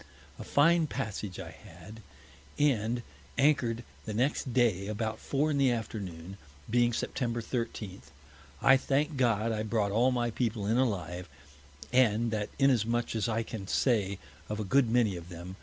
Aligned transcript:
A 0.39 0.43
fine 0.43 0.87
Passage 0.87 1.39
I 1.39 1.51
had, 1.51 2.01
and 2.57 3.03
anchor'd 3.37 3.83
the 4.05 4.15
next 4.15 4.51
Day 4.51 4.87
about 4.87 5.19
Four 5.19 5.51
in 5.51 5.59
the 5.59 5.69
Afternoon, 5.69 6.37
being 6.67 6.91
Sept. 6.91 7.43
13. 7.43 8.01
I 8.63 8.77
thank 8.77 9.15
God 9.15 9.51
I 9.51 9.61
brought 9.61 9.91
all 9.91 10.09
my 10.11 10.31
People 10.31 10.65
in 10.65 10.77
alive, 10.77 11.29
and 11.93 12.31
that 12.31 12.49
is 12.57 12.71
as 12.71 12.85
much 12.87 13.13
I 13.29 13.43
can 13.43 13.67
say 13.67 14.17
of 14.49 14.59
a 14.59 14.63
good 14.63 14.89
many 14.89 15.15
of 15.15 15.29
them. 15.29 15.55